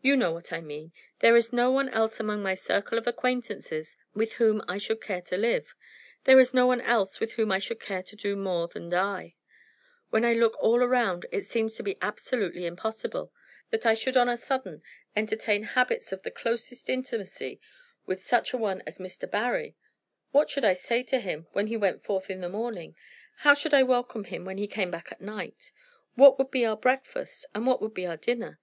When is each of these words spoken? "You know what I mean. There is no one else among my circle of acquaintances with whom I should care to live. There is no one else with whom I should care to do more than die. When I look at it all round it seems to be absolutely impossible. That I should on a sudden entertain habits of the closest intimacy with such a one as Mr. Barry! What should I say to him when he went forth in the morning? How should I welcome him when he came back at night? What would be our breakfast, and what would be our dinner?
"You 0.00 0.16
know 0.16 0.32
what 0.32 0.50
I 0.50 0.62
mean. 0.62 0.94
There 1.18 1.36
is 1.36 1.52
no 1.52 1.70
one 1.70 1.90
else 1.90 2.18
among 2.18 2.42
my 2.42 2.54
circle 2.54 2.96
of 2.96 3.06
acquaintances 3.06 3.98
with 4.14 4.32
whom 4.40 4.64
I 4.66 4.78
should 4.78 5.02
care 5.02 5.20
to 5.28 5.36
live. 5.36 5.74
There 6.24 6.40
is 6.40 6.54
no 6.54 6.66
one 6.66 6.80
else 6.80 7.20
with 7.20 7.32
whom 7.32 7.52
I 7.52 7.58
should 7.58 7.78
care 7.78 8.02
to 8.02 8.16
do 8.16 8.34
more 8.34 8.66
than 8.68 8.88
die. 8.88 9.34
When 10.08 10.24
I 10.24 10.32
look 10.32 10.54
at 10.54 10.60
it 10.60 10.62
all 10.62 10.78
round 10.78 11.26
it 11.30 11.44
seems 11.44 11.74
to 11.74 11.82
be 11.82 11.98
absolutely 12.00 12.64
impossible. 12.64 13.30
That 13.68 13.84
I 13.84 13.92
should 13.92 14.16
on 14.16 14.26
a 14.26 14.38
sudden 14.38 14.82
entertain 15.14 15.64
habits 15.64 16.12
of 16.12 16.22
the 16.22 16.30
closest 16.30 16.88
intimacy 16.88 17.60
with 18.06 18.26
such 18.26 18.54
a 18.54 18.56
one 18.56 18.82
as 18.86 18.96
Mr. 18.96 19.30
Barry! 19.30 19.76
What 20.30 20.48
should 20.48 20.64
I 20.64 20.72
say 20.72 21.02
to 21.02 21.18
him 21.20 21.46
when 21.52 21.66
he 21.66 21.76
went 21.76 22.02
forth 22.04 22.30
in 22.30 22.40
the 22.40 22.48
morning? 22.48 22.96
How 23.40 23.52
should 23.52 23.74
I 23.74 23.82
welcome 23.82 24.24
him 24.24 24.46
when 24.46 24.56
he 24.56 24.66
came 24.66 24.90
back 24.90 25.12
at 25.12 25.20
night? 25.20 25.72
What 26.14 26.38
would 26.38 26.50
be 26.50 26.64
our 26.64 26.74
breakfast, 26.78 27.44
and 27.54 27.66
what 27.66 27.82
would 27.82 27.92
be 27.92 28.06
our 28.06 28.16
dinner? 28.16 28.58